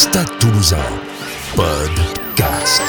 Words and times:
Stade 0.00 0.30
Toulousain, 0.38 0.76
podcast. 1.56 2.82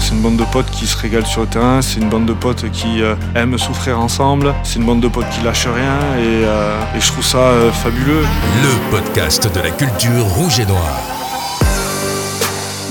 C'est 0.00 0.14
une 0.14 0.22
bande 0.22 0.38
de 0.38 0.44
potes 0.44 0.70
qui 0.70 0.86
se 0.86 0.96
régalent 0.96 1.26
sur 1.26 1.42
le 1.42 1.48
terrain, 1.48 1.82
c'est 1.82 2.00
une 2.00 2.08
bande 2.08 2.24
de 2.24 2.32
potes 2.32 2.70
qui 2.70 3.02
euh, 3.02 3.14
aiment 3.34 3.58
souffrir 3.58 4.00
ensemble, 4.00 4.54
c'est 4.62 4.76
une 4.78 4.86
bande 4.86 5.00
de 5.00 5.08
potes 5.08 5.28
qui 5.28 5.42
lâchent 5.42 5.66
rien 5.66 5.98
et, 6.18 6.46
euh, 6.46 6.80
et 6.96 7.00
je 7.00 7.06
trouve 7.08 7.26
ça 7.26 7.36
euh, 7.36 7.70
fabuleux. 7.72 8.22
Le 8.62 8.90
podcast 8.90 9.54
de 9.54 9.60
la 9.60 9.70
culture 9.70 10.24
rouge 10.24 10.60
et 10.60 10.64
noire. 10.64 11.19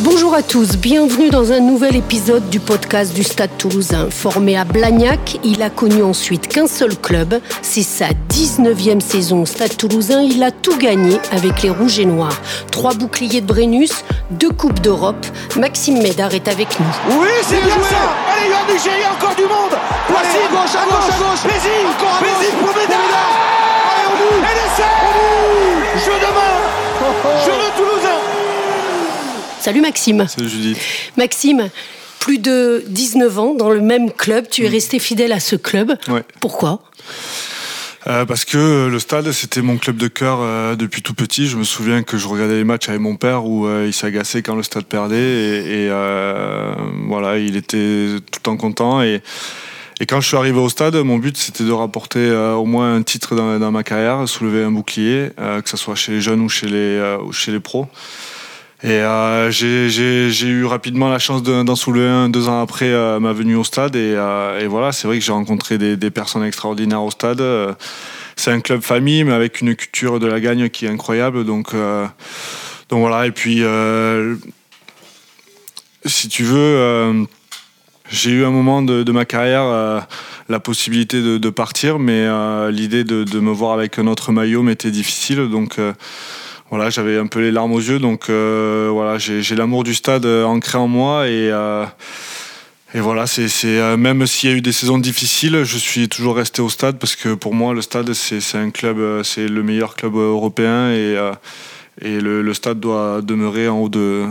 Bonjour 0.02 0.34
à 0.34 0.42
tous, 0.42 0.78
bienvenue 0.78 1.30
dans 1.30 1.52
un 1.52 1.60
nouvel 1.60 1.98
épisode 1.98 2.50
du 2.50 2.62
podcast 2.62 3.14
du 3.14 3.22
Stade 3.22 3.50
toulousain. 3.58 4.10
Formé 4.10 4.58
à 4.58 4.64
Blagnac, 4.64 5.38
il 5.44 5.62
a 5.62 5.70
connu 5.70 6.02
ensuite 6.04 6.48
qu'un 6.48 6.68
seul 6.68 6.96
club. 6.96 7.42
C'est 7.62 7.84
sa 7.84 8.06
19e 8.30 9.02
saison. 9.02 9.42
Au 9.42 9.46
Stade 9.46 9.76
toulousain. 9.76 10.22
Il 10.22 10.42
a 10.42 10.52
tout 10.52 10.78
gagné 10.78 11.20
avec 11.34 11.64
les 11.64 11.70
Rouges 11.70 12.00
et 12.00 12.06
Noirs. 12.06 12.40
Trois 12.72 12.94
boucliers 12.94 13.42
de 13.42 13.46
Brennus, 13.46 14.06
deux 14.32 14.52
Coupes 14.52 14.80
d'Europe. 14.80 15.26
Maxime 15.58 16.02
Médard 16.02 16.34
est 16.34 16.48
avec 16.48 16.80
nous. 16.80 17.20
Oui, 17.20 17.28
c'est 17.44 17.62
bien 17.62 17.76
ça. 17.76 18.16
Allez, 18.32 18.50
Yann 18.52 18.74
Nigéria, 18.74 19.12
encore 19.12 19.36
du 19.36 19.44
monde. 19.44 19.78
Placé, 20.08 20.38
à 20.38 20.50
gauche, 20.50 20.76
à 20.76 20.86
gauche, 20.86 21.10
à 21.10 21.18
gauche. 21.20 21.44
Bézi, 21.44 21.76
encore 21.90 22.16
à 22.16 22.22
Bézi 22.24 22.52
pour 22.58 22.70
Médard 22.70 23.00
Allez, 24.16 24.38
Et 24.38 24.56
l'essai 24.56 26.06
Jeu 26.06 26.16
de 26.16 26.32
main 26.32 26.56
Jeu 27.46 27.52
de 27.52 27.78
Toulousain 27.78 28.19
Salut 29.60 29.82
Maxime. 29.82 30.26
C'est 30.28 30.48
Judith. 30.48 30.78
Maxime, 31.18 31.70
plus 32.20 32.38
de 32.38 32.84
19 32.88 33.40
ans 33.40 33.54
dans 33.54 33.70
le 33.70 33.82
même 33.82 34.12
club, 34.12 34.48
tu 34.50 34.66
es 34.66 34.68
resté 34.68 35.00
fidèle 35.00 35.32
à 35.32 35.40
ce 35.40 35.56
club. 35.56 35.94
Ouais. 36.08 36.24
Pourquoi? 36.40 36.82
Euh, 38.08 38.26
parce 38.26 38.46
que 38.46 38.88
le 38.88 39.00
stade, 39.00 39.32
c'était 39.32 39.62
mon 39.62 39.78
club 39.78 39.98
de 39.98 40.08
cœur 40.08 40.40
euh, 40.42 40.76
depuis 40.76 41.02
tout 41.02 41.14
petit. 41.14 41.48
Je 41.48 41.58
me 41.58 41.64
souviens 41.64 42.04
que 42.04 42.18
je 42.18 42.28
regardais 42.28 42.56
les 42.56 42.64
matchs 42.64 42.90
avec 42.90 43.02
mon 43.02 43.18
père 43.18 43.46
où 43.46 43.68
euh, 43.68 43.86
il 43.88 43.94
s'agaçait 43.94 44.42
quand 44.42 44.56
le 44.56 44.64
stade 44.64 44.86
perdait 44.86 45.18
et, 45.18 45.86
et, 45.86 45.90
voilà, 47.08 47.38
il 47.38 47.58
était 47.58 48.16
tout 48.32 48.40
le 48.40 48.44
temps 48.44 48.58
content. 48.58 49.02
Et, 49.02 49.22
et 50.02 50.06
quand 50.06 50.22
je 50.22 50.28
suis 50.28 50.38
arrivé 50.38 50.58
au 50.58 50.70
stade, 50.70 50.96
mon 50.96 51.18
but 51.18 51.36
c'était 51.36 51.66
de 51.66 51.72
rapporter 51.72 52.20
euh, 52.20 52.54
au 52.54 52.66
moins 52.66 52.96
un 52.96 53.04
titre 53.04 53.36
dans, 53.36 53.60
dans 53.60 53.72
ma 53.72 53.84
carrière, 53.84 54.28
soulever 54.30 54.64
un 54.64 54.72
bouclier, 54.72 55.32
euh, 55.40 55.62
que 55.62 55.70
ce 55.70 55.76
soit 55.76 55.96
chez 55.96 56.14
les 56.14 56.22
jeunes 56.22 56.40
ou 56.40 56.48
chez 56.48 56.68
les, 56.68 56.74
euh, 56.76 57.18
ou 57.18 57.34
chez 57.34 57.52
les 57.52 57.60
pros. 57.60 57.88
Et 58.82 58.92
euh, 58.92 59.52
j'ai- 59.52 60.48
eu 60.48 60.66
rapidement 60.66 61.10
la 61.10 61.20
chance 61.20 61.44
de- 61.44 61.64
d'en 61.64 61.76
soulever 61.76 62.08
un 62.08 62.30
deux 62.30 62.48
ans 62.48 62.62
après 62.62 62.88
euh, 62.88 63.20
ma 63.20 63.34
venue 63.34 63.56
au 63.56 63.66
stade. 63.66 63.96
Et, 63.98 64.14
euh, 64.16 64.60
et 64.60 64.68
voilà, 64.68 64.94
c'est 64.94 65.06
vrai 65.08 65.20
que 65.20 65.26
j'ai 65.26 65.34
rencontré 65.34 65.78
des, 65.78 66.12
personnes 66.12 66.44
extraordinaires 66.44 67.04
au 67.04 67.12
stade. 67.12 67.44
C'est 68.38 68.52
un 68.52 68.62
club 68.62 68.82
famille, 68.82 69.26
mais 69.26 69.34
avec 69.34 69.60
une 69.60 69.76
culture 69.76 70.20
de 70.20 70.28
la 70.28 70.40
gagne 70.40 70.70
qui 70.70 70.86
est 70.86 70.90
incroyable. 70.90 71.44
Donc, 71.44 71.74
voilà, 72.90 73.28
et 73.28 73.32
puis 73.32 73.64
si 76.06 76.30
tu 76.30 76.44
veux, 76.44 77.28
j'ai 78.10 78.32
eu 78.32 78.46
un 78.46 78.52
moment 78.52 78.82
de, 78.82 79.12
ma 79.12 79.26
carrière 79.26 80.08
la 80.48 80.60
possibilité 80.62 81.22
de, 81.22 81.50
partir, 81.50 82.00
mais 82.00 82.28
l'idée 82.72 83.04
de, 83.04 83.26
de 83.26 83.40
me 83.42 83.52
voir 83.52 83.74
avec 83.74 84.00
un 84.00 84.08
autre 84.08 84.32
maillot 84.32 84.64
m'était 84.64 84.92
difficile. 84.92 85.50
Donc 85.50 85.78
voilà, 86.70 86.90
j'avais 86.90 87.18
un 87.18 87.28
peu 87.28 87.40
les 87.40 87.52
larmes 87.52 87.74
aux 87.74 87.80
yeux. 87.80 88.00
Donc 88.00 88.30
euh, 88.30 88.90
voilà, 88.92 89.18
j'ai 89.18 89.56
l'amour 89.56 89.84
du 89.84 89.94
stade 89.96 90.26
euh, 90.26 90.44
ancré 90.44 90.78
en 90.78 90.88
moi 90.88 91.28
et 91.28 91.50
euh, 91.52 91.86
et 92.96 93.02
voilà, 93.02 93.28
c'est 93.28 93.48
même 93.98 94.26
s'il 94.26 94.50
y 94.50 94.54
a 94.54 94.56
eu 94.56 94.62
des 94.62 94.72
saisons 94.72 94.98
difficiles, 94.98 95.64
je 95.64 95.78
suis 95.78 96.10
toujours 96.10 96.36
resté 96.36 96.64
au 96.64 96.70
stade 96.70 96.98
parce 96.98 97.16
que 97.16 97.36
pour 97.36 97.54
moi 97.54 97.76
le 97.76 97.84
stade 97.84 98.14
c'est 98.14 98.58
un 98.58 98.72
club, 98.72 99.22
c'est 99.24 99.48
le 99.48 99.62
meilleur 99.62 99.96
club 99.96 100.16
européen 100.16 100.90
et 100.90 101.16
et 102.02 102.20
le, 102.20 102.42
le 102.42 102.54
stade 102.56 102.80
doit 102.80 103.22
demeurer 103.22 103.68
en 103.68 103.78
haut 103.78 103.90
de 103.90 104.26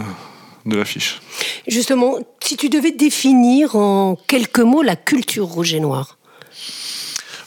de 0.67 0.77
l'affiche. 0.77 1.21
Justement, 1.67 2.19
si 2.43 2.57
tu 2.57 2.69
devais 2.69 2.91
définir 2.93 3.77
en 3.77 4.17
quelques 4.27 4.59
mots 4.59 4.83
la 4.83 4.97
culture 4.97 5.47
rouge 5.47 5.75
et 5.75 5.81
noire. 5.81 6.19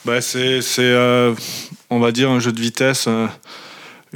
Bah, 0.04 0.20
c'est, 0.22 0.62
c'est 0.62 0.82
euh, 0.82 1.34
on 1.90 2.00
va 2.00 2.12
dire, 2.12 2.30
un 2.32 2.40
jeu 2.40 2.52
de 2.52 2.60
vitesse, 2.60 3.08
un, 3.08 3.30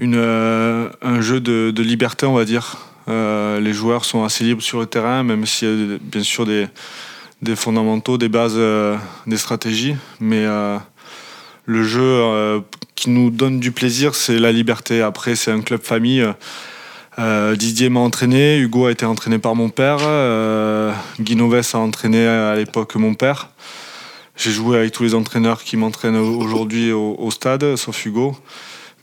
euh, 0.02 0.90
un 1.02 1.22
jeu 1.22 1.40
de, 1.40 1.82
liberté, 1.82 2.26
on 2.26 2.34
va 2.34 2.46
dire. 2.46 2.78
Euh, 3.08 3.60
les 3.60 3.74
joueurs 3.74 4.04
sont 4.06 4.24
assez 4.24 4.44
libres 4.44 4.62
sur 4.62 4.80
le 4.80 4.86
terrain, 4.86 5.24
même 5.24 5.46
s'il 5.46 5.68
y 5.68 5.94
a 5.94 5.98
bien 6.02 6.24
sûr 6.24 6.46
des, 6.46 6.68
fondamentaux, 7.56 8.18
des 8.18 8.30
bases, 8.30 8.56
euh, 8.58 8.98
des 9.28 9.38
stratégies. 9.38 9.96
Mais 10.20 10.46
le 11.66 11.84
jeu 11.84 12.62
qui 12.96 13.10
nous 13.10 13.30
donne 13.30 13.60
du 13.60 13.72
plaisir, 13.72 14.16
c'est 14.16 14.40
la 14.40 14.52
liberté. 14.52 15.02
Après, 15.02 15.36
c'est 15.36 15.52
un 15.52 15.62
club 15.62 15.82
famille. 15.82 16.26
Didier 17.18 17.90
m'a 17.90 18.02
entraîné, 18.02 18.58
Hugo 18.58 18.88
a 18.88 18.92
été 18.92 19.06
entraîné 19.06 19.40
par 19.40 19.56
mon 19.56 19.70
père, 19.70 20.00
euh, 20.02 20.92
a 20.92 21.78
entraîné 21.78 22.28
à 22.28 22.56
l'époque 22.56 22.96
mon 22.96 23.14
père. 23.14 23.50
J'ai 24.36 24.52
joué 24.52 24.78
avec 24.78 24.92
tous 24.92 25.04
les 25.04 25.16
entraîneurs 25.16 25.64
qui 25.64 25.78
m'entraînent 25.78 26.18
au- 26.18 26.38
aujourd'hui 26.40 26.92
au, 26.92 27.16
au 27.18 27.32
stade, 27.32 27.78
sauf 27.78 28.06
Hugo. 28.06 28.36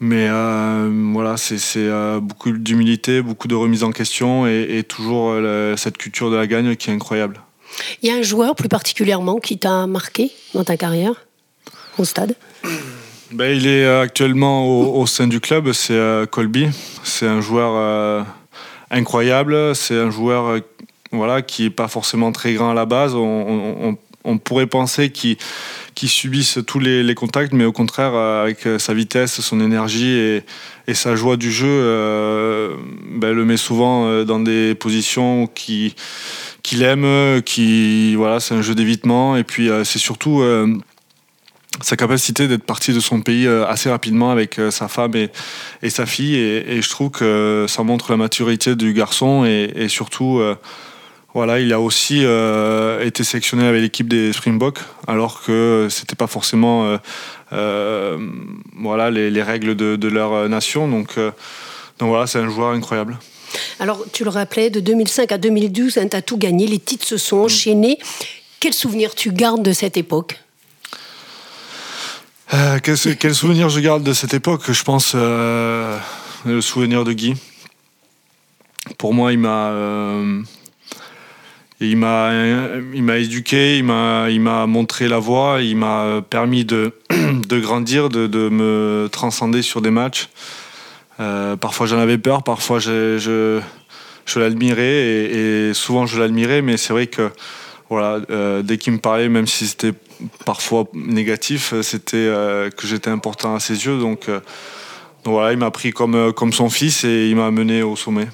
Mais 0.05 0.27
euh, 0.29 0.91
voilà, 1.13 1.37
c'est 1.37 1.59
euh, 1.77 2.19
beaucoup 2.19 2.51
d'humilité, 2.51 3.23
beaucoup 3.23 3.47
de 3.47 3.55
remise 3.55 3.85
en 3.85 3.93
question 3.93 4.49
et, 4.49 4.67
et 4.79 4.83
toujours 4.83 5.31
euh, 5.31 5.71
la- 5.71 5.77
cette 5.77 5.97
culture 5.97 6.29
de 6.29 6.35
la 6.35 6.49
gagne 6.49 6.75
qui 6.75 6.91
est 6.91 6.93
incroyable. 6.93 7.41
Il 8.03 8.09
y 8.09 8.13
a 8.13 8.17
un 8.17 8.23
joueur 8.23 8.57
plus 8.57 8.69
particulièrement 8.69 9.37
qui 9.39 9.59
t'a 9.59 9.87
marqué 9.87 10.33
dans 10.55 10.65
ta 10.65 10.77
carrière 10.77 11.13
au 11.99 12.05
stade? 12.05 12.35
Ben, 13.31 13.57
il 13.57 13.69
est 13.69 13.87
actuellement 13.87 14.67
au, 14.67 15.01
au 15.01 15.07
sein 15.07 15.29
du 15.29 15.39
club, 15.39 15.71
c'est 15.71 15.93
euh, 15.95 16.27
Colby. 16.27 16.67
C'est 17.05 17.29
un 17.29 17.41
joueur 17.41 17.73
euh, 17.77 18.23
incroyable, 18.91 19.77
c'est 19.77 19.97
un 19.97 20.11
joueur 20.11 20.47
euh, 20.47 20.59
voilà, 21.13 21.43
qui 21.43 21.63
n'est 21.63 21.71
pas 21.71 21.87
forcément 21.87 22.33
très 22.33 22.55
grand 22.55 22.71
à 22.73 22.75
la 22.75 22.87
base. 22.87 23.15
On, 23.15 23.21
on- 23.21 23.97
on- 24.25 24.39
pourrait 24.39 24.67
penser 24.67 25.11
qu'il 25.11 25.37
qu'il 25.95 26.09
subisse 26.09 26.59
tous 26.67 26.79
les, 26.79 27.15
contacts, 27.15 27.53
mais 27.53 27.65
au 27.65 27.73
contraire, 27.73 28.15
euh, 28.15 28.43
avec 28.43 28.67
euh, 28.67 28.79
sa 28.79 28.95
vitesse, 28.95 29.41
son 29.41 29.61
énergie 29.61 30.43
et, 30.87 30.95
sa 30.95 31.17
joie 31.17 31.37
du 31.37 31.53
jeu, 31.53 31.69
euh, 31.69 32.77
ben, 33.15 33.33
le 33.33 33.45
met 33.45 33.57
souvent 33.57 34.07
euh, 34.07 34.25
dans 34.25 34.41
des 34.41 34.75
positions 34.75 35.47
qui 35.47 35.95
qu'il 36.63 36.83
aime, 36.83 37.43
qui 37.43 38.15
voilà, 38.15 38.41
c'est 38.41 38.55
un 38.55 38.63
jeu 38.63 38.75
d'évitement 38.75 39.37
et 39.37 39.43
puis 39.43 39.69
c'est 39.85 39.99
surtout 39.99 40.45
sa 41.81 41.97
capacité 41.97 42.47
d'être 42.47 42.63
parti 42.63 42.93
de 42.93 43.01
son 43.01 43.21
pays 43.21 43.49
assez 43.49 43.91
rapidement 43.91 44.31
avec 44.31 44.61
sa 44.71 44.87
femme 44.87 45.17
et, 45.17 45.91
sa 45.91 46.07
fille. 46.07 46.37
Et, 46.37 46.81
je 46.81 46.89
trouve 46.89 47.11
que 47.11 47.67
ça 47.69 47.83
montre 47.83 48.13
la 48.13 48.17
maturité 48.17 48.77
du 48.77 48.93
garçon 48.93 49.45
et, 49.45 49.89
surtout, 49.89 50.41
voilà, 51.35 51.61
il 51.61 51.73
a 51.73 51.81
aussi 51.81 52.25
euh, 52.25 53.05
été 53.05 53.25
sélectionné 53.25 53.65
avec 53.67 53.81
l'équipe 53.81 54.07
des 54.07 54.35
Springboks, 54.35 54.81
alors 55.07 55.43
que 55.43 55.89
c'était 55.91 56.15
pas 56.15 56.27
forcément 56.27 56.85
euh, 56.85 56.99
euh, 57.53 58.19
voilà, 58.77 59.11
les, 59.11 59.31
les 59.31 59.43
règles 59.43 59.75
de, 59.75 59.97
de 59.97 60.09
leur 60.09 60.49
nation. 60.51 60.89
Donc, 60.89 61.17
donc 61.99 62.09
voilà, 62.09 62.27
c'est 62.27 62.39
un 62.39 62.51
joueur 62.51 62.73
incroyable. 62.73 63.19
Alors, 63.81 64.05
tu 64.13 64.25
le 64.25 64.31
rappelais, 64.31 64.69
de 64.69 64.81
2005 64.81 65.33
à 65.33 65.39
2012, 65.39 65.95
tu 66.11 66.17
as 66.17 66.23
tout 66.23 66.37
gagné, 66.37 66.67
les 66.67 66.79
titres 66.79 67.07
se 67.07 67.17
sont 67.17 67.39
enchaînés. 67.39 67.99
Quel 68.61 68.75
souvenir 68.75 69.15
tu 69.15 69.33
gardes 69.33 69.63
de 69.63 69.73
cette 69.73 69.97
époque? 69.97 70.39
Quel, 72.83 72.99
quel 73.19 73.35
souvenir 73.35 73.71
je 73.71 73.81
garde 73.81 74.03
de 74.03 74.13
cette 74.13 74.35
époque? 74.35 74.71
Je 74.71 74.83
pense 74.83 75.15
le 75.15 76.61
souvenir 76.61 77.05
de 77.05 77.15
Guy. 77.15 77.35
Pour 78.99 79.15
moi, 79.15 79.33
il 79.33 79.39
m'a, 79.39 79.73
il 81.91 81.97
m'a, 81.97 82.31
il 82.95 83.03
m'a 83.03 83.19
éduqué, 83.19 83.79
il 83.79 83.85
m'a, 83.85 84.29
il 84.31 84.41
m'a 84.41 84.67
montré 84.67 85.09
la 85.09 85.19
voie, 85.19 85.61
il 85.63 85.77
m'a 85.77 86.23
permis 86.29 86.65
de, 86.65 86.93
de 87.11 87.61
grandir, 87.61 88.09
de, 88.09 88.27
de 88.27 88.49
me 88.49 89.09
transcender 89.11 89.63
sur 89.63 89.83
des 89.83 89.91
matchs. 89.91 90.29
Euh, 91.21 91.57
parfois, 91.57 91.87
j'en 91.87 91.99
avais 91.99 92.19
peur, 92.19 92.43
parfois, 92.43 92.79
je, 92.79 93.19
je, 93.19 93.61
je 94.27 94.41
l'admirais 94.41 94.83
et, 94.85 95.75
souvent, 95.75 96.07
je 96.07 96.21
l'admirais, 96.21 96.63
mais 96.63 96.77
c'est 96.77 96.93
vrai 96.93 97.07
que 97.07 97.31
voilà, 97.91 98.21
euh, 98.31 98.63
dès 98.63 98.79
qu'il 98.79 98.95
me 98.95 98.99
parlait, 98.99 99.29
même 99.29 99.47
si 99.47 99.67
c'était 99.67 99.93
parfois 100.47 100.85
négatif, 100.95 101.75
c'était 101.83 102.17
euh, 102.17 102.71
que 102.71 102.87
j'étais 102.87 103.11
important 103.11 103.55
à 103.55 103.61
ses 103.61 103.85
yeux. 103.85 103.99
Donc, 103.99 104.29
donc 104.29 105.35
voilà, 105.35 105.53
il 105.53 105.59
m'a 105.59 105.71
pris 105.71 105.93
comme, 105.93 106.33
comme 106.33 106.53
son 106.53 106.71
fils 106.71 107.05
et 107.05 107.29
il 107.29 107.37
m'a 107.37 107.47
amené 107.47 107.83
au 107.83 107.97
sommet. 107.97 108.29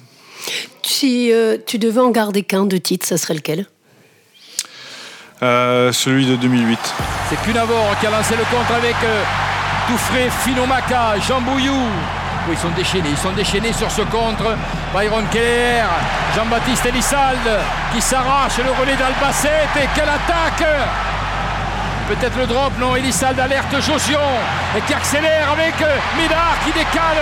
Si 0.88 1.30
euh, 1.30 1.58
tu 1.66 1.78
devais 1.78 2.00
en 2.00 2.10
garder 2.10 2.42
qu'un 2.42 2.64
de 2.64 2.78
titre, 2.78 3.06
ça 3.06 3.18
serait 3.18 3.34
lequel? 3.34 3.66
Euh, 5.42 5.92
celui 5.92 6.24
de 6.24 6.34
2008. 6.34 6.78
C'est 7.28 7.40
Cunavor 7.42 7.94
qui 8.00 8.06
a 8.06 8.10
lancé 8.10 8.34
le 8.34 8.44
contre 8.44 8.72
avec 8.72 8.96
euh, 9.04 9.22
Toufré, 9.86 10.30
Finomaka, 10.42 11.20
Jean 11.28 11.42
Bouillou. 11.42 11.74
Oui, 12.48 12.54
ils 12.54 12.58
sont 12.58 12.74
déchaînés, 12.74 13.10
ils 13.10 13.18
sont 13.18 13.32
déchaînés 13.32 13.74
sur 13.74 13.90
ce 13.90 14.00
contre. 14.00 14.56
Byron 14.94 15.26
Keller, 15.30 15.84
Jean-Baptiste 16.34 16.86
Elissalde 16.86 17.60
qui 17.92 18.00
s'arrache 18.00 18.56
le 18.56 18.70
relais 18.70 18.96
d'Albacete 18.96 19.76
et 19.76 19.88
quelle 19.94 20.08
attaque 20.08 20.66
Peut-être 22.08 22.38
le 22.38 22.46
drop, 22.46 22.72
non, 22.80 22.96
Elissalde 22.96 23.36
d'alerte 23.36 23.70
Josion 23.82 24.18
et 24.74 24.80
qui 24.80 24.94
accélère 24.94 25.52
avec 25.52 25.74
euh, 25.82 25.96
Médard 26.16 26.56
qui 26.64 26.72
décale. 26.72 27.20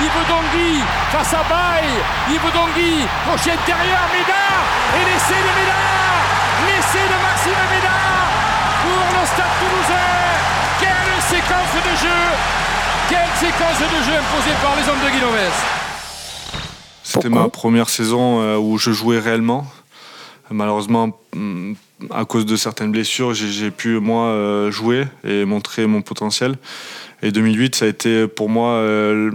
Yves 0.00 0.28
Dongui 0.30 0.78
face 1.10 1.34
à 1.34 1.42
Baye. 1.42 1.90
Yves 2.30 2.52
Dongui, 2.54 3.02
crochet 3.26 3.50
intérieur, 3.50 3.98
Médard 4.14 4.62
et 4.94 5.04
l'essai 5.10 5.42
de 5.42 5.52
Médard. 5.58 6.22
L'essai 6.70 7.02
de 7.02 7.18
Maxime 7.18 7.64
Médard 7.74 8.30
pour 8.86 9.20
le 9.20 9.26
Stade 9.26 9.54
Toulousain. 9.58 10.14
Quelle 10.78 11.18
séquence 11.18 11.74
de 11.74 11.96
jeu 11.98 12.20
Quelle 13.10 13.34
séquence 13.34 13.78
de 13.80 14.02
jeu 14.06 14.18
imposée 14.22 14.54
par 14.62 14.76
les 14.78 14.88
hommes 14.88 15.04
de 15.04 15.10
Guinoves 15.10 15.64
C'était 17.02 17.28
ma 17.28 17.48
première 17.48 17.88
saison 17.88 18.40
euh, 18.40 18.56
où 18.56 18.78
je 18.78 18.92
jouais 18.92 19.18
réellement. 19.18 19.66
Malheureusement, 20.50 21.18
mm, 21.34 21.74
à 22.10 22.24
cause 22.24 22.46
de 22.46 22.56
certaines 22.56 22.92
blessures, 22.92 23.34
j'ai 23.34 23.70
pu 23.70 23.98
moi 23.98 24.26
euh, 24.26 24.70
jouer 24.70 25.04
et 25.24 25.44
montrer 25.44 25.86
mon 25.86 26.02
potentiel. 26.02 26.56
Et 27.22 27.32
2008, 27.32 27.74
ça 27.74 27.84
a 27.84 27.88
été 27.88 28.28
pour 28.28 28.48
moi 28.48 28.72
euh, 28.72 29.30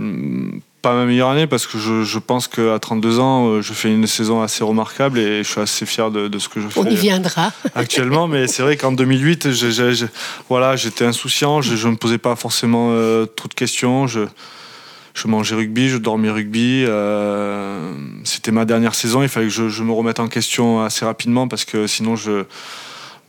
pas 0.82 0.94
ma 0.94 1.06
meilleure 1.06 1.30
année 1.30 1.48
parce 1.48 1.68
que 1.68 1.78
je, 1.78 2.20
pense 2.20 2.48
qu'à 2.48 2.80
32 2.80 3.20
ans, 3.20 3.48
euh, 3.48 3.62
je 3.62 3.74
fais 3.74 3.94
une 3.94 4.08
saison 4.08 4.42
assez 4.42 4.64
remarquable 4.64 5.20
et 5.20 5.44
je 5.44 5.50
suis 5.50 5.62
assez 5.62 5.86
fier 5.86 6.10
de, 6.10 6.40
ce 6.40 6.50
que 6.50 6.62
je 6.62 6.68
fais. 6.68 6.80
On 6.80 6.86
y 6.86 6.96
viendra. 6.96 7.52
Actuellement, 7.76 8.28
mais 8.28 8.48
c'est 8.48 8.64
vrai 8.64 8.78
qu'en 8.78 8.92
2008, 8.92 9.48
voilà, 10.50 10.76
j'étais 10.76 11.06
insouciant, 11.06 11.62
je, 11.62 11.88
ne 11.88 11.92
me 11.92 11.98
posais 11.98 12.18
pas 12.18 12.36
forcément 12.36 12.90
trop 13.36 13.48
de 13.50 13.54
questions. 13.54 14.08
Je, 14.08 14.22
je 15.14 15.28
mangeais 15.28 15.56
rugby, 15.56 15.90
je 15.90 15.98
dormais 15.98 16.30
rugby. 16.30 16.86
Euh, 16.88 17.94
c'était 18.24 18.52
ma 18.52 18.66
dernière 18.66 18.96
saison, 18.96 19.22
il 19.22 19.30
fallait 19.30 19.48
que 19.48 19.70
je, 19.70 19.84
me 19.84 19.92
remette 19.92 20.20
en 20.20 20.28
question 20.28 20.82
assez 20.82 21.06
rapidement 21.06 21.48
parce 21.48 21.66
que 21.66 21.86
sinon 21.88 22.16
je, 22.16 22.46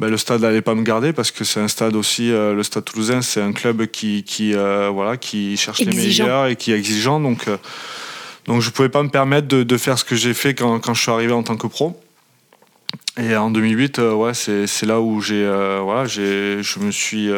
ben, 0.01 0.09
le 0.09 0.17
stade 0.17 0.41
n'allait 0.41 0.63
pas 0.63 0.75
me 0.75 0.83
garder 0.83 1.13
parce 1.13 1.31
que 1.31 1.45
c'est 1.45 1.61
un 1.61 1.69
stade 1.69 1.95
aussi, 1.95 2.33
euh, 2.33 2.55
le 2.55 2.63
stade 2.63 2.85
toulousain, 2.85 3.21
c'est 3.21 3.43
un 3.43 3.53
club 3.53 3.87
qui, 3.87 4.25
qui, 4.25 4.55
euh, 4.55 4.89
voilà, 4.93 5.17
qui 5.17 5.57
cherche 5.57 5.81
les 5.81 5.95
meilleurs 5.95 6.47
et 6.47 6.57
qui 6.57 6.73
est 6.73 6.79
exigeant. 6.79 7.21
Donc, 7.21 7.49
donc 8.47 8.63
je 8.63 8.69
ne 8.69 8.73
pouvais 8.73 8.89
pas 8.89 9.03
me 9.03 9.11
permettre 9.11 9.47
de, 9.49 9.77
faire 9.77 9.99
ce 9.99 10.05
que 10.05 10.17
j'ai 10.17 10.35
fait 10.35 10.55
quand, 10.55 10.81
quand, 10.81 10.95
je 10.95 11.03
suis 11.03 11.11
arrivé 11.11 11.33
en 11.33 11.43
tant 11.43 11.57
que 11.57 11.67
pro. 11.67 12.01
Et 13.21 13.37
en 13.37 13.51
2008, 13.51 13.99
ouais, 13.99 14.33
c'est 14.35 14.87
là 14.87 15.01
où 15.01 15.21
j'ai, 15.21 15.45
voilà, 15.83 16.07
je 16.07 16.79
me 16.79 16.91
suis 16.91 17.31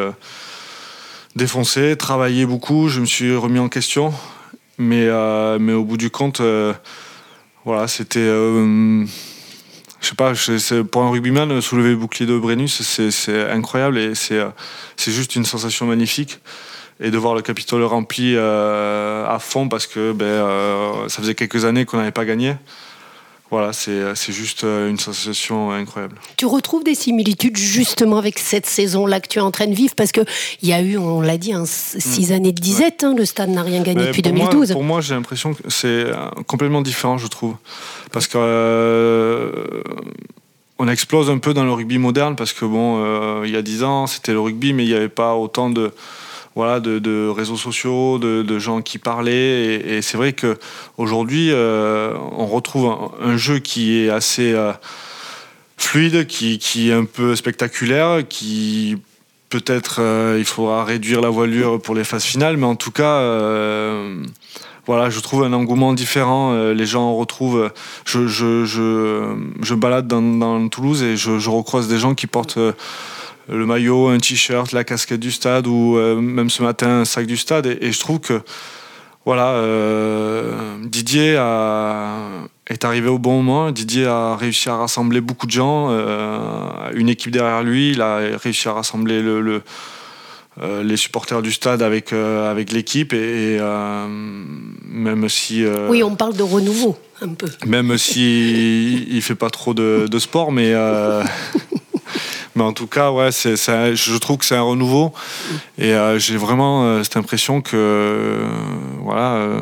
défoncé, 1.34 1.96
travaillé 1.96 2.46
beaucoup, 2.46 2.88
je 2.88 3.00
me 3.00 3.06
suis 3.06 3.34
remis 3.34 3.58
en 3.58 3.68
question. 3.68 4.12
Mais, 4.78 5.06
euh, 5.06 5.58
mais 5.58 5.72
au 5.72 5.84
bout 5.84 5.96
du 5.96 6.10
compte, 6.10 6.40
euh, 6.40 6.72
voilà, 7.64 7.88
c'était. 7.88 8.20
Euh, 8.20 9.04
je 10.00 10.08
sais 10.08 10.14
pas, 10.14 10.32
pour 10.84 11.02
un 11.02 11.10
rugbyman, 11.10 11.60
soulever 11.60 11.90
le 11.90 11.96
bouclier 11.96 12.26
de 12.26 12.38
Brennus, 12.38 12.82
c'est 12.82 13.50
incroyable 13.50 13.98
et 13.98 14.14
c'est 14.14 15.12
juste 15.12 15.34
une 15.34 15.44
sensation 15.44 15.86
magnifique. 15.86 16.38
Et 17.00 17.10
de 17.10 17.18
voir 17.18 17.34
le 17.34 17.42
Capitole 17.42 17.82
rempli 17.82 18.36
à 18.38 19.38
fond 19.40 19.68
parce 19.68 19.86
que 19.86 20.12
ben, 20.12 21.08
ça 21.08 21.22
faisait 21.22 21.34
quelques 21.34 21.64
années 21.64 21.86
qu'on 21.86 21.96
n'avait 21.96 22.12
pas 22.12 22.24
gagné 22.24 22.54
voilà, 23.50 23.70
euh, 23.88 24.12
c'est 24.16 24.32
juste 24.32 24.64
euh, 24.64 24.90
une 24.90 24.98
sensation 24.98 25.70
incroyable. 25.70 26.16
Tu 26.36 26.46
retrouves 26.46 26.82
des 26.82 26.96
similitudes 26.96 27.56
justement 27.56 28.18
avec 28.18 28.40
cette 28.40 28.66
saison-là 28.66 29.20
que 29.20 29.28
tu 29.28 29.38
es 29.38 29.42
en 29.42 29.52
train 29.52 29.68
de 29.68 29.74
vivre 29.74 29.94
parce 29.94 30.10
qu'il 30.10 30.24
y 30.62 30.72
a 30.72 30.80
eu, 30.80 30.98
on 30.98 31.20
l'a 31.20 31.38
dit, 31.38 31.52
six 31.64 32.30
mm. 32.30 32.34
années 32.34 32.52
de 32.52 32.60
disette. 32.60 33.04
Hein, 33.04 33.14
le 33.16 33.24
stade 33.24 33.50
n'a 33.50 33.62
rien 33.62 33.82
gagné 33.82 34.06
depuis 34.06 34.22
2012. 34.22 34.72
pour 34.72 34.82
moi, 34.82 35.00
j'ai 35.00 35.14
l'impression 35.14 35.54
que 35.54 35.62
c'est 35.68 35.86
euh, 35.86 36.28
complètement 36.48 36.82
différent, 36.82 37.18
je 37.18 37.28
trouve. 37.28 37.54
Parce 38.10 38.26
que. 38.26 39.82
on 40.78 40.88
explose 40.88 41.30
un 41.30 41.38
peu 41.38 41.54
dans 41.54 41.64
le 41.64 41.72
rugby 41.72 41.98
moderne 41.98 42.36
parce 42.36 42.52
que 42.52 42.64
bon, 42.64 43.44
il 43.44 43.50
y 43.50 43.56
a 43.56 43.62
dix 43.62 43.82
ans, 43.84 44.06
c'était 44.06 44.32
le 44.32 44.40
rugby, 44.40 44.72
mais 44.72 44.84
il 44.84 44.88
n'y 44.88 44.94
avait 44.94 45.08
pas 45.08 45.34
autant 45.34 45.70
de, 45.70 45.92
voilà, 46.56 46.80
de, 46.80 47.28
réseaux 47.28 47.58
sociaux, 47.58 48.18
de, 48.18 48.58
gens 48.58 48.80
qui 48.80 48.98
parlaient. 48.98 49.74
Et, 49.74 50.02
c'est 50.02 50.16
vrai 50.16 50.32
qu'aujourd'hui, 50.32 51.50
euh, 51.52 52.14
on 52.32 52.46
retrouve 52.46 52.96
un, 53.22 53.36
jeu 53.36 53.58
qui 53.58 53.98
est 53.98 54.08
assez 54.08 54.54
euh, 54.54 54.72
fluide, 55.76 56.26
qui, 56.26 56.58
est 56.88 56.92
un 56.94 57.04
peu 57.04 57.36
spectaculaire, 57.36 58.26
qui 58.26 58.96
peut-être 59.50 59.98
euh, 60.00 60.36
il 60.38 60.46
faudra 60.46 60.82
réduire 60.82 61.20
la 61.20 61.28
voilure 61.28 61.80
pour 61.80 61.94
les 61.94 62.04
phases 62.04 62.24
finales, 62.24 62.56
mais 62.56 62.66
en 62.66 62.74
tout 62.74 62.90
cas 62.90 63.20
voilà, 64.86 65.10
je 65.10 65.18
trouve 65.18 65.42
un 65.42 65.52
engouement 65.52 65.92
différent. 65.92 66.72
les 66.72 66.86
gens 66.86 67.14
retrouvent. 67.16 67.70
Je, 68.06 69.74
balade 69.74 70.06
dans, 70.06 70.68
Toulouse 70.68 71.02
et 71.02 71.16
je, 71.16 71.50
recroise 71.50 71.86
des 71.88 71.98
gens 71.98 72.14
qui 72.14 72.26
portent 72.26 72.58
le 73.48 73.66
maillot, 73.66 74.08
un 74.08 74.18
t-shirt, 74.18 74.72
la 74.72 74.84
casquette 74.84 75.20
du 75.20 75.30
stade 75.30 75.66
ou 75.66 75.96
euh, 75.96 76.20
même 76.20 76.50
ce 76.50 76.62
matin 76.62 77.00
un 77.00 77.04
sac 77.04 77.26
du 77.26 77.36
stade. 77.36 77.66
Et, 77.66 77.92
je 77.92 78.00
trouve 78.00 78.20
que 78.20 78.40
voilà, 79.24 79.50
euh, 79.50 80.76
Didier 80.84 81.32
est 82.66 82.84
arrivé 82.84 83.08
au 83.08 83.18
bon 83.18 83.42
moment. 83.42 83.70
Didier 83.70 84.06
a 84.06 84.36
réussi 84.36 84.68
à 84.68 84.76
rassembler 84.76 85.20
beaucoup 85.20 85.46
de 85.46 85.52
gens, 85.52 85.88
euh, 85.90 86.90
une 86.94 87.08
équipe 87.08 87.32
derrière 87.32 87.62
lui. 87.62 87.92
Il 87.92 88.02
a 88.02 88.18
réussi 88.36 88.68
à 88.68 88.72
rassembler 88.72 89.22
le, 89.22 89.62
les 90.82 90.96
supporters 90.96 91.42
du 91.42 91.52
stade 91.52 91.82
avec, 91.82 92.12
avec 92.12 92.72
l'équipe 92.72 93.12
et, 93.12 93.58
même 94.88 95.28
si 95.28 95.62
oui 95.90 96.02
on 96.02 96.16
parle 96.16 96.34
de 96.34 96.42
renouveau 96.42 96.96
un 97.20 97.28
peu 97.28 97.46
même 97.66 97.98
si 97.98 99.06
il 99.10 99.20
fait 99.20 99.34
pas 99.34 99.50
trop 99.50 99.74
de, 99.74 100.06
de 100.10 100.18
sport 100.18 100.52
mais 100.52 100.72
mais 102.56 102.62
en 102.62 102.72
tout 102.72 102.86
cas, 102.86 103.10
ouais, 103.10 103.30
c'est, 103.32 103.54
je 103.56 104.16
trouve 104.16 104.38
que 104.38 104.46
c'est 104.46 104.56
un 104.56 104.62
renouveau. 104.62 105.12
Et 105.78 105.92
euh, 105.92 106.18
j'ai 106.18 106.38
vraiment 106.38 106.84
euh, 106.84 107.02
cette 107.02 107.18
impression 107.18 107.60
que, 107.60 107.76
euh, 107.76 108.48
voilà, 109.02 109.60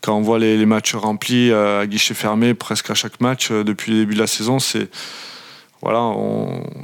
quand 0.00 0.16
on 0.16 0.22
voit 0.22 0.38
les, 0.38 0.64
matchs 0.64 0.94
remplis 0.94 1.52
à 1.52 1.86
guichet 1.86 2.14
fermé 2.14 2.54
presque 2.54 2.90
à 2.90 2.94
chaque 2.94 3.20
match 3.20 3.50
depuis 3.50 3.92
le 3.92 3.98
début 3.98 4.14
de 4.14 4.20
la 4.20 4.26
saison, 4.26 4.58
c'est 4.58 4.88
voilà, 5.82 6.12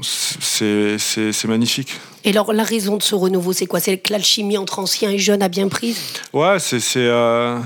c'est, 0.02 1.44
magnifique. 1.46 1.98
Et 2.24 2.30
alors, 2.30 2.52
la 2.52 2.62
raison 2.62 2.96
de 2.96 3.02
ce 3.02 3.14
renouveau, 3.14 3.52
c'est 3.52 3.66
quoi? 3.66 3.80
C'est 3.80 3.98
que 3.98 4.12
l'alchimie 4.12 4.58
entre 4.58 4.78
anciens 4.78 5.10
et 5.10 5.18
jeunes 5.18 5.42
a 5.42 5.48
bien 5.48 5.68
pris? 5.68 5.96
Ouais, 6.32 6.58
c'est. 6.58 6.80
ce 6.80 7.60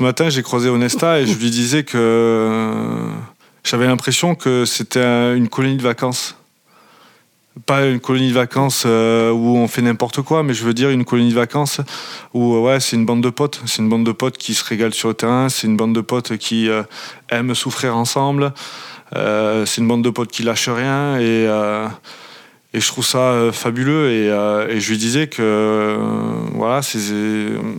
matin, 0.00 0.30
j'ai 0.30 0.42
croisé 0.42 0.68
Onesta 0.68 1.20
et 1.20 1.26
je 1.26 1.34
lui 1.34 1.50
disais 1.50 1.84
que 1.84 2.96
j'avais 3.64 3.86
l'impression 3.86 4.34
que 4.34 4.64
c'était 4.64 5.36
une 5.36 5.48
colonie 5.48 5.76
de 5.76 5.82
vacances 5.82 6.36
pas 7.66 7.86
une 7.86 8.00
colonie 8.00 8.28
de 8.28 8.34
vacances 8.34 8.82
euh, 8.84 9.30
où 9.30 9.56
on 9.56 9.68
fait 9.68 9.82
n'importe 9.82 10.22
quoi, 10.22 10.42
mais 10.42 10.54
je 10.54 10.64
veux 10.64 10.74
dire 10.74 10.90
une 10.90 11.04
colonie 11.04 11.30
de 11.30 11.34
vacances 11.34 11.80
où 12.32 12.54
euh, 12.54 12.60
ouais, 12.60 12.80
c'est 12.80 12.96
une 12.96 13.06
bande 13.06 13.22
de 13.22 13.30
potes. 13.30 13.62
C'est 13.66 13.80
une 13.80 13.88
bande 13.88 14.04
de 14.04 14.12
potes 14.12 14.36
qui 14.36 14.54
se 14.54 14.64
régalent 14.64 14.92
sur 14.92 15.08
le 15.08 15.14
terrain. 15.14 15.48
C'est 15.48 15.66
une 15.66 15.76
bande 15.76 15.94
de 15.94 16.00
potes 16.00 16.36
qui 16.36 16.68
euh, 16.68 16.82
aiment 17.30 17.54
souffrir 17.54 17.96
ensemble. 17.96 18.52
c'est 19.12 19.78
une 19.78 19.88
bande 19.88 20.02
de 20.02 20.10
potes 20.10 20.32
qui 20.32 20.42
lâchent 20.42 20.68
rien 20.68 21.20
et, 21.20 21.44
et 22.74 22.80
je 22.80 22.86
trouve 22.88 23.06
ça 23.06 23.50
fabuleux. 23.52 24.10
Et, 24.10 24.26
et, 24.74 24.80
je 24.80 24.90
lui 24.90 24.98
disais 24.98 25.28
que 25.28 25.96
voilà, 26.54 26.80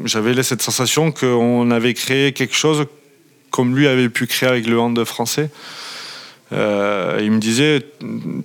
j'avais 0.05 0.43
cette 0.43 0.61
sensation 0.61 1.11
qu'on 1.11 1.69
avait 1.71 1.93
créé 1.93 2.31
quelque 2.31 2.55
chose 2.55 2.85
comme 3.51 3.75
lui 3.75 3.87
avait 3.87 4.09
pu 4.09 4.27
créer 4.27 4.49
avec 4.49 4.67
le 4.67 4.79
hand 4.79 5.03
français. 5.03 5.49
Euh, 6.53 7.19
il 7.21 7.31
me 7.31 7.39
disait, 7.39 7.81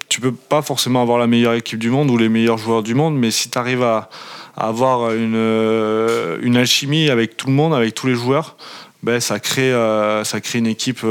tu 0.08 0.20
peux 0.20 0.32
pas 0.32 0.62
forcément 0.62 1.02
avoir 1.02 1.18
la 1.18 1.26
meilleure 1.26 1.54
équipe 1.54 1.78
du 1.78 1.90
monde 1.90 2.10
ou 2.10 2.16
les 2.16 2.28
meilleurs 2.28 2.58
joueurs 2.58 2.82
du 2.82 2.94
monde, 2.94 3.16
mais 3.16 3.30
si 3.30 3.50
tu 3.50 3.58
arrives 3.58 3.82
à, 3.82 4.08
avoir 4.56 5.14
une, 5.14 5.34
euh, 5.36 6.38
une, 6.42 6.56
alchimie 6.56 7.10
avec 7.10 7.36
tout 7.36 7.46
le 7.46 7.52
monde, 7.52 7.74
avec 7.74 7.94
tous 7.94 8.06
les 8.06 8.14
joueurs, 8.14 8.56
ben, 9.02 9.20
ça, 9.20 9.38
crée, 9.38 9.72
euh, 9.72 10.24
ça 10.24 10.40
crée 10.40 10.58
une 10.58 10.66
équipe 10.66 11.04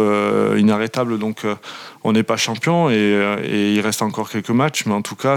inarrêtable. 0.57 1.19
Donc 1.19 1.45
on 2.03 2.11
n'est 2.11 2.23
pas 2.23 2.37
champion 2.37 2.89
et, 2.89 3.73
il 3.75 3.81
reste 3.81 4.01
encore 4.01 4.29
quelques 4.29 4.49
matchs, 4.49 4.85
mais 4.85 4.93
en 4.93 5.01
tout 5.01 5.15
cas, 5.15 5.35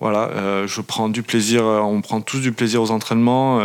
voilà, 0.00 0.66
je 0.66 0.80
prends 0.80 1.08
du 1.08 1.22
plaisir, 1.22 1.64
on 1.64 2.00
prend 2.00 2.20
tous 2.20 2.40
du 2.40 2.52
plaisir 2.52 2.82
aux 2.82 2.90
entraînements 2.90 3.60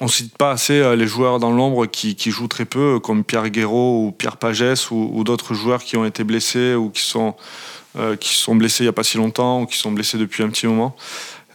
on 0.00 0.08
cite 0.08 0.36
pas 0.36 0.52
assez 0.52 0.80
euh, 0.80 0.96
les 0.96 1.06
joueurs 1.06 1.38
dans 1.38 1.50
l'ombre 1.50 1.86
qui, 1.86 2.16
jouent 2.30 2.48
très 2.48 2.64
peu, 2.64 2.98
comme 3.00 3.24
Pierre 3.24 3.48
Guéraud 3.50 4.06
ou 4.06 4.12
Pierre 4.12 4.36
Pagès 4.36 4.90
ou, 4.90 5.22
d'autres 5.24 5.54
joueurs 5.54 5.82
qui 5.82 5.96
ont 5.96 6.04
été 6.04 6.24
blessés 6.24 6.74
ou 6.74 6.90
qui 6.90 7.02
sont, 7.02 7.34
euh, 7.98 8.16
qui 8.16 8.34
sont 8.34 8.54
blessés 8.54 8.84
il 8.84 8.86
n'y 8.86 8.90
a 8.90 8.92
pas 8.92 9.04
si 9.04 9.16
longtemps 9.16 9.62
ou 9.62 9.66
qui 9.66 9.78
sont 9.78 9.92
blessés 9.92 10.18
depuis 10.18 10.42
un 10.42 10.48
petit 10.48 10.66
moment. 10.66 10.96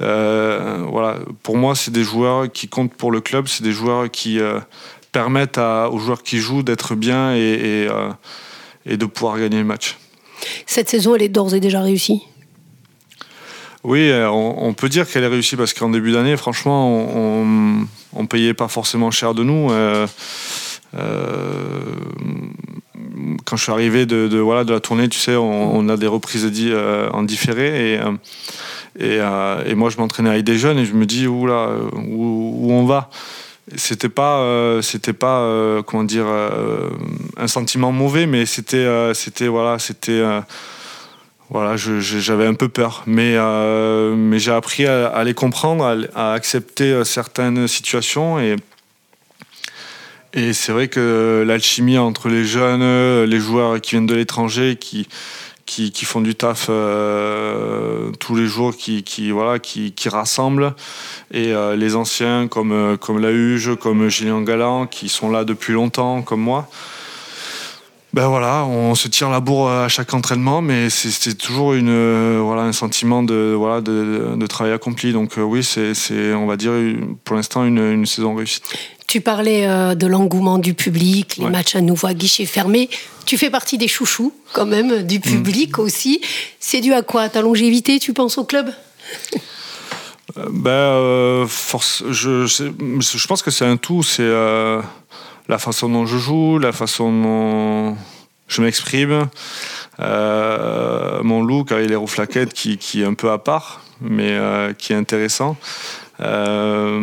Euh, 0.01 0.86
voilà. 0.89 1.19
Pour 1.43 1.58
moi, 1.58 1.75
c'est 1.75 1.91
des 1.91 2.03
joueurs 2.03 2.51
qui 2.51 2.67
comptent 2.69 2.93
pour 2.93 3.12
le 3.12 3.19
club, 3.19 3.48
c'est 3.48 3.63
des 3.63 3.74
joueurs 3.74 4.10
qui 4.10 4.39
permettent 5.12 5.58
aux 5.58 6.00
joueurs 6.00 6.24
qui 6.24 6.38
jouent 6.38 6.63
d'être 6.63 6.96
bien 6.96 7.36
et, 7.36 7.88
et, 8.86 8.98
de 8.98 9.05
pouvoir 9.05 9.39
gagner 9.39 9.58
le 9.58 9.65
match. 9.65 9.98
Cette 10.65 10.88
saison, 10.88 11.15
elle 11.15 11.24
est 11.24 11.29
d'ores 11.29 11.53
et 11.53 11.60
déjà 11.60 11.81
réussie? 11.81 12.24
Oui, 13.83 14.12
on, 14.13 14.74
peut 14.74 14.89
dire 14.89 15.09
qu'elle 15.09 15.24
est 15.24 15.27
réussie 15.27 15.55
parce 15.55 15.74
qu'en 15.74 15.89
début 15.89 16.12
d'année, 16.12 16.36
franchement, 16.36 16.89
on, 16.89 17.88
on 18.13 18.25
payait 18.25 18.53
pas 18.53 18.67
forcément 18.67 19.09
cher 19.12 19.33
de 19.33 19.43
nous. 19.43 19.71
Euh, 19.71 20.05
euh, 20.98 21.81
quand 23.45 23.55
je 23.55 23.63
suis 23.63 23.71
arrivé 23.71 24.05
de, 24.05 24.38
voilà, 24.38 24.65
de 24.65 24.74
la 24.74 24.81
tournée, 24.81 25.07
tu 25.07 25.17
sais, 25.17 25.36
on, 25.36 25.88
a 25.88 25.95
des 25.95 26.07
reprises 26.07 26.45
dit, 26.45 26.74
en 27.12 27.24
différé 27.24 28.00
et, 29.00 29.75
moi 29.75 29.89
je 29.89 29.98
m'entraînais 29.98 30.29
avec 30.29 30.43
des 30.43 30.57
jeunes 30.57 30.77
et 30.77 30.86
je 30.86 30.93
me 30.93 31.05
dis 31.05 31.27
où, 31.27 31.48
là, 31.48 31.69
où, 31.93 32.71
on 32.71 32.86
va? 32.86 33.09
C'était 33.75 34.09
pas 34.09 34.79
c'était 34.81 35.13
pas 35.13 35.81
dire 36.03 36.25
un 37.38 37.48
sentiment 37.48 37.91
mauvais 37.91 38.25
mais 38.25 38.48
c'était 38.48 39.13
c'était 39.13 39.48
voilà 39.48 39.77
c'était 39.77 40.24
voilà, 41.50 41.77
j'avais 41.77 42.46
un 42.46 42.53
peu 42.53 42.70
peur, 42.70 43.01
mais, 43.08 43.34
euh, 43.36 44.13
mais 44.15 44.38
j'ai 44.38 44.51
appris 44.51 44.86
à, 44.86 45.24
les 45.24 45.34
comprendre, 45.34 46.08
à, 46.13 46.34
accepter 46.34 46.91
euh, 46.91 47.03
certaines 47.03 47.68
situations 47.68 48.39
et, 48.39 48.56
et 50.34 50.53
c'est 50.53 50.72
vrai 50.72 50.89
que 50.89 51.44
l'alchimie 51.48 51.98
entre 51.98 52.29
les 52.29 52.46
jeunes, 52.46 53.24
les 53.24 53.39
joueurs 53.39 53.82
qui 53.82 53.91
viennent 53.91 54.06
de 54.06 54.13
l'étranger, 54.13 54.77
qui, 54.79 55.08
qui, 55.65 55.91
qui, 55.91 56.06
font 56.06 56.22
du 56.22 56.36
taf 56.36 56.68
euh, 56.70 58.12
tous 58.20 58.36
les 58.36 58.46
jours, 58.46 58.77
qui, 58.77 59.01
qui 59.01 59.32
voilà, 59.32 59.58
qui, 59.58 59.94
qui, 59.94 60.08
rassemblent, 60.08 60.75
et 61.32 61.51
les 61.75 61.96
anciens 61.96 62.48
comme, 62.48 62.96
comme 63.00 63.18
la 63.18 63.32
Huge, 63.32 63.75
comme 63.77 64.08
Gillian 64.08 64.41
Galland, 64.41 64.86
qui 64.86 65.10
sont 65.10 65.32
là 65.32 65.46
depuis 65.46 65.74
longtemps, 65.74 66.22
comme 66.22 66.41
moi 66.41 66.70
ben 68.12 68.28
voilà, 68.28 68.66
on 68.66 68.96
se 68.96 69.08
tire 69.08 69.30
la 69.30 69.39
bourre 69.39 69.70
à 69.70 69.88
chaque 69.88 70.16
entraînement, 70.16 70.62
mais 70.62 70.89
c'est 70.89 71.36
toujours 71.36 71.74
une, 71.74 71.89
euh, 71.89 72.39
voilà, 72.42 72.63
un 72.63 72.72
sentiment 72.72 73.22
de, 73.22 73.54
voilà, 73.56 73.82
de, 73.82 74.34
de 74.36 74.48
travail 74.48 74.74
accompli. 74.74 75.13
Donc 75.13 75.38
euh, 75.38 75.42
oui, 75.42 75.63
c'est, 75.63 75.94
on 76.34 76.48
va 76.48 76.58
dire, 76.58 76.72
pour 77.24 77.36
l'instant, 77.36 77.66
une, 77.66 77.78
une, 77.78 78.08
saison 78.08 78.34
réussie. 78.34 78.62
Tu 79.06 79.22
parlais 79.22 79.68
euh, 79.68 79.94
de 79.94 80.08
l'engouement 80.08 80.58
du 80.58 80.74
public, 80.74 81.38
les 81.38 81.50
matchs 81.50 81.75
à 81.75 81.82
nouveau 81.82 82.08
à 82.08 82.16
guichet 82.16 82.46
fermé. 82.46 82.89
Tu 83.28 83.38
fais 83.38 83.51
partie 83.51 83.78
des 83.78 83.88
chouchous, 83.88 84.34
quand 84.54 84.66
même, 84.66 85.04
du 85.04 85.20
mm. 85.20 85.22
public 85.22 85.78
aussi. 85.78 86.20
C'est 86.60 86.82
dû 86.82 86.94
à 86.94 87.04
quoi? 87.04 87.30
Ta 87.30 87.42
longévité, 87.42 88.00
tu 88.00 88.13
penses 88.13 88.39
au 88.39 88.44
club? 88.44 88.72
Ben, 90.36 91.46
force, 91.48 92.04
je, 92.10 92.48
je, 92.48 93.28
pense 93.28 93.44
que 93.44 93.51
c'est 93.51 93.66
un 93.66 93.78
tout. 93.78 94.01
C'est 94.01 94.30
la 95.50 95.58
façon 95.58 95.89
dont 95.89 96.06
je 96.06 96.18
joue, 96.18 96.60
la 96.60 96.72
façon 96.72 97.12
dont 97.12 97.98
je 98.48 98.62
m'exprime, 98.62 99.27
euh, 100.00 101.22
mon 101.24 101.41
look 101.41 101.72
avec 101.72 101.89
les 101.89 101.96
rouflaquettes 101.96 102.53
qui, 102.53 102.77
qui 102.77 103.01
est 103.01 103.06
un 103.06 103.15
peu 103.15 103.32
à 103.32 103.39
part, 103.39 103.82
mais 104.00 104.32
euh, 104.32 104.74
qui 104.74 104.94
est 104.94 104.96
intéressant. 104.96 105.58
Euh, 106.22 107.00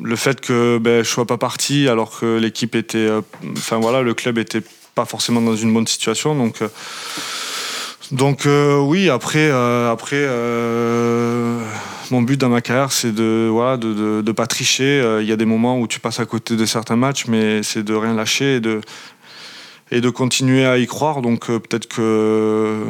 le 0.00 0.16
fait 0.16 0.40
que 0.40 0.78
ben, 0.78 1.02
je 1.02 1.08
sois 1.08 1.26
pas 1.26 1.38
parti 1.38 1.88
alors 1.88 2.18
que 2.18 2.38
l'équipe 2.38 2.76
était, 2.76 3.08
enfin 3.56 3.78
voilà, 3.78 4.02
le 4.02 4.14
club 4.14 4.38
était 4.38 4.62
pas 4.94 5.04
forcément 5.04 5.40
dans 5.40 5.56
une 5.56 5.74
bonne 5.74 5.86
situation, 5.86 6.34
donc. 6.34 6.62
Donc 8.10 8.46
oui, 8.46 9.08
après, 9.08 9.50
après 9.50 10.26
mon 12.12 12.22
but 12.22 12.36
dans 12.36 12.50
ma 12.50 12.60
carrière, 12.60 12.92
c'est 12.92 13.12
de 13.12 13.48
voilà, 13.50 13.76
de, 13.76 14.20
de, 14.22 14.32
pas 14.32 14.46
tricher. 14.46 15.00
Euh, 15.00 15.22
il 15.22 15.28
y 15.28 15.32
a 15.32 15.36
des 15.36 15.46
moments 15.46 15.80
où 15.80 15.88
tu 15.88 15.98
passes 15.98 16.20
à 16.20 16.26
côté 16.26 16.56
de 16.56 16.66
certains 16.66 16.96
matchs, 16.96 17.24
mais 17.26 17.62
c'est 17.62 17.82
de 17.82 17.94
rien 17.94 18.14
lâcher 18.14 18.56
et 18.56 18.60
de 18.60 18.80
et 19.90 20.00
de 20.00 20.10
continuer 20.10 20.64
à 20.64 20.78
y 20.78 20.86
croire. 20.86 21.22
Donc 21.22 21.50
euh, 21.50 21.58
peut-être 21.58 21.86
que 21.86 22.00
euh, 22.00 22.84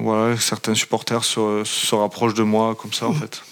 voilà, 0.00 0.36
certains 0.36 0.74
supporters 0.74 1.24
se, 1.24 1.62
se, 1.64 1.94
rapprochent 1.94 2.34
de 2.34 2.42
moi 2.42 2.74
comme 2.74 2.92
ça 2.92 3.06
en 3.06 3.12
mmh. 3.12 3.20
fait. 3.20 3.42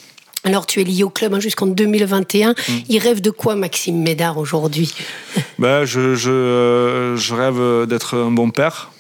Alors 0.43 0.67
tu 0.67 0.81
es 0.81 0.85
lié 0.85 1.05
au 1.05 1.11
club 1.11 1.33
hein, 1.33 1.41
jusqu'en 1.41 1.67
2021. 1.67 2.51
Mmh. 2.51 2.55
Il 2.89 2.99
rêve 2.99 3.21
de 3.21 3.31
quoi 3.31 3.55
Maxime 3.55 4.03
Médard 4.03 4.37
aujourd'hui? 4.37 4.93
Ben, 5.59 5.85
je, 5.85 6.17
je, 6.17 7.15
je 7.17 7.35
rêve 7.35 7.87
d'être 7.87 8.17
un 8.17 8.33
bon 8.33 8.51
père. 8.51 8.91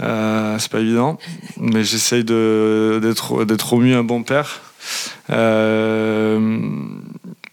Euh, 0.00 0.56
c'est 0.58 0.70
pas 0.70 0.80
évident, 0.80 1.18
mais 1.58 1.84
j'essaye 1.84 2.24
d'être, 2.24 3.44
d'être 3.44 3.72
au 3.72 3.78
mieux 3.78 3.96
un 3.96 4.04
bon 4.04 4.22
père. 4.22 4.60
Euh, 5.30 6.58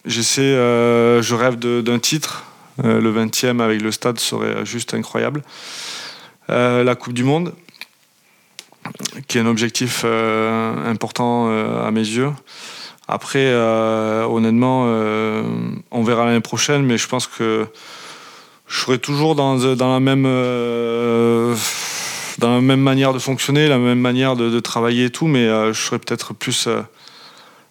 j'essaie, 0.06 0.42
euh, 0.42 1.22
je 1.22 1.36
rêve 1.36 1.58
d'un 1.58 2.00
titre. 2.00 2.46
Euh, 2.84 3.02
le 3.02 3.12
20e 3.12 3.62
avec 3.62 3.82
le 3.82 3.92
stade 3.92 4.20
serait 4.20 4.66
juste 4.66 4.94
incroyable. 4.94 5.42
la 6.48 6.96
Coupe 6.96 7.14
du 7.14 7.24
Monde, 7.24 7.54
qui 9.28 9.38
est 9.38 9.42
un 9.42 9.46
objectif 9.46 10.04
important 10.04 11.50
à 11.86 11.92
mes 11.92 12.02
yeux. 12.02 12.32
Après, 13.08 13.54
honnêtement, 13.54 14.86
on 15.92 16.04
verra 16.04 16.26
l'année 16.26 16.40
prochaine, 16.40 16.84
mais 16.84 16.98
je 16.98 17.08
pense 17.08 17.28
que 17.28 17.68
je 18.68 18.80
serai 18.80 18.98
toujours 19.00 19.36
dans, 19.36 19.76
dans 19.76 19.94
la 19.94 20.00
même 20.00 20.24
dans 22.40 22.56
la 22.56 22.62
même 22.62 22.82
manière 22.82 23.14
de 23.14 23.20
fonctionner, 23.20 23.68
la 23.68 23.78
même 23.78 24.00
manière 24.00 24.36
de, 24.36 24.60
travailler 24.60 25.06
et 25.06 25.10
tout, 25.12 25.28
mais 25.28 25.46
je 25.46 25.80
serais 25.80 26.00
peut-être 26.00 26.34
plus 26.34 26.68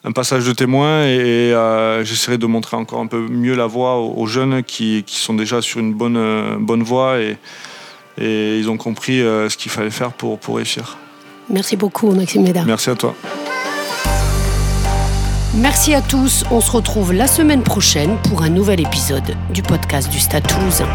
un 0.09 0.13
passage 0.13 0.47
de 0.47 0.53
témoin 0.53 1.05
et, 1.05 1.53
euh, 1.53 2.03
j'essaierai 2.03 2.39
de 2.39 2.47
montrer 2.47 2.77
encore 2.77 3.01
un 3.01 3.07
peu 3.07 3.29
mieux 3.29 3.55
la 3.55 3.67
voie 3.67 3.99
aux, 3.99 4.27
jeunes 4.27 4.63
qui, 4.63 5.05
sont 5.07 5.35
déjà 5.35 5.61
sur 5.61 5.81
une 5.81 5.93
bonne, 5.93 6.17
euh, 6.17 6.57
bonne 6.59 6.83
voie 6.83 7.21
et, 7.21 7.37
et 8.19 8.59
ils 8.59 8.71
ont 8.71 8.79
compris 8.79 9.21
euh, 9.21 9.51
ce 9.51 9.59
qu'il 9.59 9.71
fallait 9.71 9.91
faire 9.91 10.13
pour, 10.13 10.39
pour 10.39 10.57
réussir. 10.57 10.97
Merci 11.51 11.77
beaucoup 11.77 12.11
Maxime 12.11 12.43
Médard. 12.43 12.65
Merci 12.65 12.89
à 12.89 12.95
toi. 12.95 13.15
Merci 15.55 15.93
à 15.93 16.01
tous. 16.01 16.45
On 16.51 16.61
se 16.61 16.71
retrouve 16.71 17.13
la 17.13 17.27
semaine 17.27 17.63
prochaine 17.63 18.17
pour 18.29 18.43
un 18.43 18.49
nouvel 18.49 18.81
épisode 18.81 19.37
du 19.53 19.63
podcast 19.63 20.09
du 20.11 20.21
Stade 20.21 20.47
Toulousain. 20.47 20.89